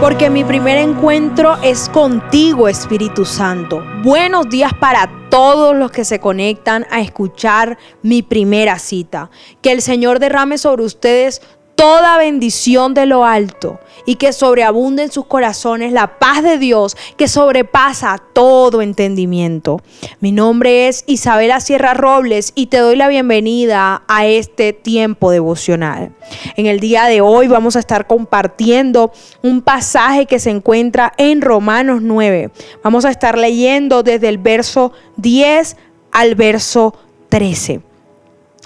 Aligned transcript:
porque 0.00 0.30
mi 0.30 0.44
primer 0.44 0.78
encuentro 0.78 1.58
es 1.62 1.90
contigo, 1.90 2.68
Espíritu 2.68 3.26
Santo. 3.26 3.84
Buenos 4.02 4.48
días 4.48 4.72
para 4.72 5.10
todos 5.28 5.76
los 5.76 5.90
que 5.90 6.06
se 6.06 6.18
conectan 6.18 6.86
a 6.90 7.02
escuchar 7.02 7.76
mi 8.02 8.22
primera 8.22 8.78
cita. 8.78 9.30
Que 9.60 9.72
el 9.72 9.82
Señor 9.82 10.18
derrame 10.18 10.56
sobre 10.56 10.84
ustedes 10.84 11.42
toda 11.80 12.18
bendición 12.18 12.92
de 12.92 13.06
lo 13.06 13.24
alto 13.24 13.80
y 14.04 14.16
que 14.16 14.34
sobreabunde 14.34 15.04
en 15.04 15.10
sus 15.10 15.24
corazones 15.24 15.94
la 15.94 16.18
paz 16.18 16.42
de 16.42 16.58
Dios 16.58 16.94
que 17.16 17.26
sobrepasa 17.26 18.20
todo 18.34 18.82
entendimiento. 18.82 19.80
Mi 20.20 20.30
nombre 20.30 20.88
es 20.88 21.04
Isabela 21.06 21.58
Sierra 21.58 21.94
Robles 21.94 22.52
y 22.54 22.66
te 22.66 22.76
doy 22.76 22.96
la 22.96 23.08
bienvenida 23.08 24.02
a 24.08 24.26
este 24.26 24.74
tiempo 24.74 25.30
devocional. 25.30 26.12
En 26.56 26.66
el 26.66 26.80
día 26.80 27.06
de 27.06 27.22
hoy 27.22 27.48
vamos 27.48 27.76
a 27.76 27.80
estar 27.80 28.06
compartiendo 28.06 29.10
un 29.42 29.62
pasaje 29.62 30.26
que 30.26 30.38
se 30.38 30.50
encuentra 30.50 31.14
en 31.16 31.40
Romanos 31.40 32.02
9. 32.02 32.50
Vamos 32.84 33.06
a 33.06 33.10
estar 33.10 33.38
leyendo 33.38 34.02
desde 34.02 34.28
el 34.28 34.36
verso 34.36 34.92
10 35.16 35.78
al 36.12 36.34
verso 36.34 36.94
13. 37.30 37.80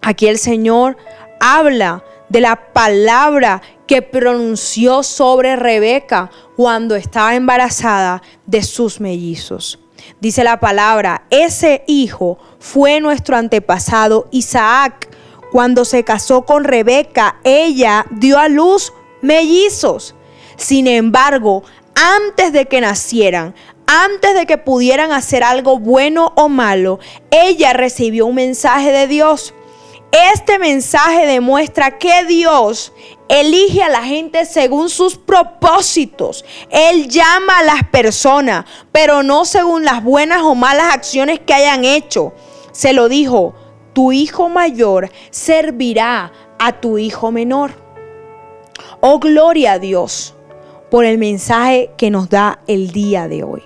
Aquí 0.00 0.28
el 0.28 0.38
Señor 0.38 0.96
habla 1.40 2.02
de 2.32 2.40
la 2.40 2.72
palabra 2.72 3.60
que 3.86 4.00
pronunció 4.00 5.02
sobre 5.02 5.54
Rebeca 5.54 6.30
cuando 6.56 6.96
estaba 6.96 7.34
embarazada 7.34 8.22
de 8.46 8.62
sus 8.62 9.00
mellizos. 9.00 9.78
Dice 10.18 10.42
la 10.42 10.58
palabra, 10.58 11.26
ese 11.28 11.84
hijo 11.86 12.38
fue 12.58 13.00
nuestro 13.00 13.36
antepasado 13.36 14.28
Isaac. 14.30 15.14
Cuando 15.52 15.84
se 15.84 16.04
casó 16.04 16.46
con 16.46 16.64
Rebeca, 16.64 17.36
ella 17.44 18.06
dio 18.10 18.38
a 18.38 18.48
luz 18.48 18.94
mellizos. 19.20 20.14
Sin 20.56 20.86
embargo, 20.86 21.62
antes 21.94 22.54
de 22.54 22.66
que 22.66 22.80
nacieran, 22.80 23.54
antes 23.86 24.34
de 24.34 24.46
que 24.46 24.56
pudieran 24.56 25.12
hacer 25.12 25.44
algo 25.44 25.78
bueno 25.78 26.32
o 26.36 26.48
malo, 26.48 26.98
ella 27.30 27.74
recibió 27.74 28.24
un 28.24 28.36
mensaje 28.36 28.90
de 28.90 29.06
Dios. 29.06 29.52
Este 30.12 30.58
mensaje 30.58 31.26
demuestra 31.26 31.96
que 31.96 32.26
Dios 32.26 32.92
elige 33.30 33.82
a 33.82 33.88
la 33.88 34.02
gente 34.02 34.44
según 34.44 34.90
sus 34.90 35.16
propósitos. 35.16 36.44
Él 36.68 37.08
llama 37.08 37.60
a 37.60 37.64
las 37.64 37.84
personas, 37.84 38.66
pero 38.92 39.22
no 39.22 39.46
según 39.46 39.86
las 39.86 40.04
buenas 40.04 40.42
o 40.42 40.54
malas 40.54 40.92
acciones 40.92 41.40
que 41.40 41.54
hayan 41.54 41.86
hecho. 41.86 42.34
Se 42.72 42.92
lo 42.92 43.08
dijo, 43.08 43.54
tu 43.94 44.12
hijo 44.12 44.50
mayor 44.50 45.10
servirá 45.30 46.30
a 46.58 46.72
tu 46.72 46.98
hijo 46.98 47.32
menor. 47.32 47.72
Oh, 49.00 49.18
gloria 49.18 49.72
a 49.72 49.78
Dios 49.78 50.34
por 50.90 51.06
el 51.06 51.16
mensaje 51.16 51.90
que 51.96 52.10
nos 52.10 52.28
da 52.28 52.60
el 52.66 52.92
día 52.92 53.28
de 53.28 53.44
hoy. 53.44 53.62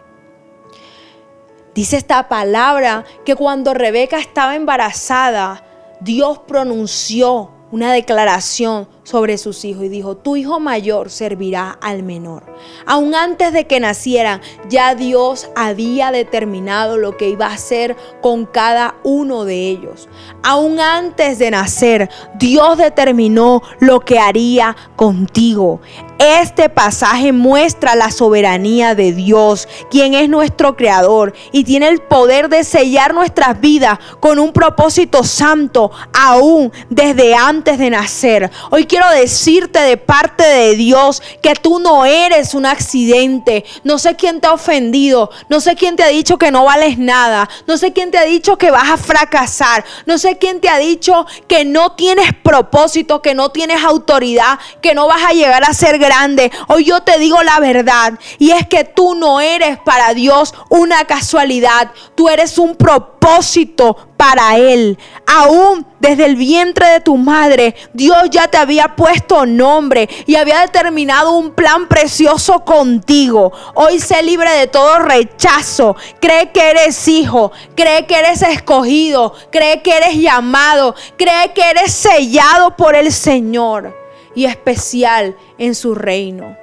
Dice 1.74 1.96
esta 1.96 2.28
palabra 2.28 3.04
que 3.24 3.34
cuando 3.34 3.74
Rebeca 3.74 4.18
estaba 4.18 4.54
embarazada, 4.54 5.65
Dios 6.00 6.40
pronunció 6.46 7.50
una 7.70 7.92
declaración 7.92 8.88
sobre 9.06 9.38
sus 9.38 9.64
hijos 9.64 9.84
y 9.84 9.88
dijo, 9.88 10.16
tu 10.16 10.34
hijo 10.34 10.58
mayor 10.58 11.10
servirá 11.10 11.70
al 11.80 12.02
menor. 12.02 12.42
Aún 12.86 13.14
antes 13.14 13.52
de 13.52 13.66
que 13.68 13.78
nacieran, 13.78 14.40
ya 14.68 14.96
Dios 14.96 15.48
había 15.54 16.10
determinado 16.10 16.98
lo 16.98 17.16
que 17.16 17.28
iba 17.28 17.46
a 17.46 17.54
hacer 17.54 17.96
con 18.20 18.46
cada 18.46 18.96
uno 19.04 19.44
de 19.44 19.70
ellos. 19.70 20.08
Aún 20.42 20.80
antes 20.80 21.38
de 21.38 21.52
nacer, 21.52 22.10
Dios 22.34 22.78
determinó 22.78 23.62
lo 23.78 24.00
que 24.00 24.18
haría 24.18 24.76
contigo. 24.96 25.80
Este 26.18 26.70
pasaje 26.70 27.32
muestra 27.32 27.94
la 27.94 28.10
soberanía 28.10 28.94
de 28.94 29.12
Dios, 29.12 29.68
quien 29.90 30.14
es 30.14 30.30
nuestro 30.30 30.74
creador 30.74 31.34
y 31.52 31.62
tiene 31.64 31.88
el 31.88 32.00
poder 32.00 32.48
de 32.48 32.64
sellar 32.64 33.12
nuestras 33.12 33.60
vidas 33.60 33.98
con 34.18 34.38
un 34.38 34.52
propósito 34.52 35.22
santo 35.24 35.90
aún 36.14 36.72
desde 36.88 37.34
antes 37.34 37.78
de 37.78 37.90
nacer. 37.90 38.50
Hoy 38.70 38.86
quiero 38.96 39.10
decirte 39.10 39.78
de 39.80 39.98
parte 39.98 40.42
de 40.42 40.74
Dios 40.74 41.22
que 41.42 41.52
tú 41.52 41.80
no 41.80 42.06
eres 42.06 42.54
un 42.54 42.64
accidente. 42.64 43.62
No 43.84 43.98
sé 43.98 44.16
quién 44.16 44.40
te 44.40 44.46
ha 44.46 44.54
ofendido, 44.54 45.30
no 45.50 45.60
sé 45.60 45.74
quién 45.74 45.96
te 45.96 46.02
ha 46.02 46.06
dicho 46.06 46.38
que 46.38 46.50
no 46.50 46.64
vales 46.64 46.96
nada, 46.96 47.46
no 47.66 47.76
sé 47.76 47.92
quién 47.92 48.10
te 48.10 48.16
ha 48.16 48.24
dicho 48.24 48.56
que 48.56 48.70
vas 48.70 48.88
a 48.88 48.96
fracasar, 48.96 49.84
no 50.06 50.16
sé 50.16 50.38
quién 50.38 50.62
te 50.62 50.70
ha 50.70 50.78
dicho 50.78 51.26
que 51.46 51.66
no 51.66 51.92
tienes 51.92 52.32
propósito, 52.42 53.20
que 53.20 53.34
no 53.34 53.50
tienes 53.50 53.84
autoridad, 53.84 54.58
que 54.80 54.94
no 54.94 55.06
vas 55.06 55.24
a 55.28 55.34
llegar 55.34 55.62
a 55.64 55.74
ser 55.74 55.98
grande. 55.98 56.50
Hoy 56.68 56.86
yo 56.86 57.02
te 57.02 57.18
digo 57.18 57.42
la 57.42 57.60
verdad 57.60 58.18
y 58.38 58.52
es 58.52 58.66
que 58.66 58.84
tú 58.84 59.14
no 59.14 59.42
eres 59.42 59.78
para 59.78 60.14
Dios 60.14 60.54
una 60.70 61.04
casualidad, 61.04 61.90
tú 62.14 62.30
eres 62.30 62.56
un 62.56 62.76
propósito 62.76 64.08
para 64.16 64.56
Él. 64.56 64.98
Aún 65.26 65.86
desde 66.00 66.26
el 66.26 66.36
vientre 66.36 66.86
de 66.88 67.00
tu 67.00 67.16
madre, 67.16 67.74
Dios 67.92 68.16
ya 68.30 68.48
te 68.48 68.56
había 68.56 68.94
puesto 68.96 69.46
nombre 69.46 70.08
y 70.26 70.36
había 70.36 70.60
determinado 70.60 71.32
un 71.32 71.52
plan 71.52 71.88
precioso 71.88 72.64
contigo. 72.64 73.52
Hoy 73.74 73.98
sé 73.98 74.22
libre 74.22 74.50
de 74.50 74.66
todo 74.66 74.98
rechazo. 75.00 75.96
Cree 76.20 76.52
que 76.52 76.70
eres 76.70 77.08
hijo, 77.08 77.52
cree 77.74 78.06
que 78.06 78.18
eres 78.18 78.42
escogido, 78.42 79.34
cree 79.50 79.82
que 79.82 79.96
eres 79.96 80.16
llamado, 80.16 80.94
cree 81.16 81.52
que 81.54 81.62
eres 81.62 81.92
sellado 81.92 82.76
por 82.76 82.94
el 82.94 83.12
Señor 83.12 83.96
y 84.34 84.44
especial 84.44 85.36
en 85.58 85.74
su 85.74 85.94
reino. 85.94 86.56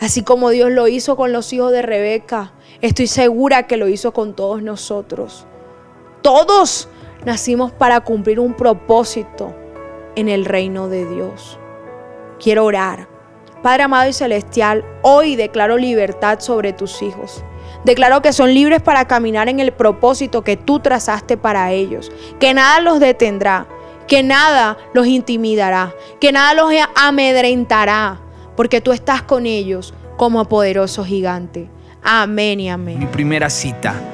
Así 0.00 0.22
como 0.22 0.50
Dios 0.50 0.70
lo 0.70 0.88
hizo 0.88 1.16
con 1.16 1.32
los 1.32 1.52
hijos 1.52 1.72
de 1.72 1.80
Rebeca, 1.80 2.52
estoy 2.82 3.06
segura 3.06 3.66
que 3.66 3.76
lo 3.76 3.88
hizo 3.88 4.12
con 4.12 4.34
todos 4.34 4.62
nosotros. 4.62 5.46
Todos 6.24 6.88
nacimos 7.26 7.70
para 7.70 8.00
cumplir 8.00 8.40
un 8.40 8.54
propósito 8.54 9.54
en 10.16 10.30
el 10.30 10.46
reino 10.46 10.88
de 10.88 11.04
Dios. 11.04 11.58
Quiero 12.42 12.64
orar. 12.64 13.08
Padre 13.62 13.82
amado 13.82 14.08
y 14.08 14.14
celestial, 14.14 14.86
hoy 15.02 15.36
declaro 15.36 15.76
libertad 15.76 16.40
sobre 16.40 16.72
tus 16.72 17.02
hijos. 17.02 17.44
Declaro 17.84 18.22
que 18.22 18.32
son 18.32 18.54
libres 18.54 18.80
para 18.80 19.06
caminar 19.06 19.50
en 19.50 19.60
el 19.60 19.70
propósito 19.72 20.42
que 20.42 20.56
tú 20.56 20.80
trazaste 20.80 21.36
para 21.36 21.72
ellos. 21.72 22.10
Que 22.40 22.54
nada 22.54 22.80
los 22.80 23.00
detendrá, 23.00 23.66
que 24.08 24.22
nada 24.22 24.78
los 24.94 25.06
intimidará, 25.06 25.94
que 26.22 26.32
nada 26.32 26.54
los 26.54 26.72
amedrentará, 26.94 28.18
porque 28.56 28.80
tú 28.80 28.92
estás 28.92 29.20
con 29.20 29.44
ellos 29.44 29.92
como 30.16 30.46
poderoso 30.46 31.04
gigante. 31.04 31.68
Amén 32.02 32.60
y 32.60 32.70
amén. 32.70 32.98
Mi 32.98 33.06
primera 33.06 33.50
cita 33.50 34.13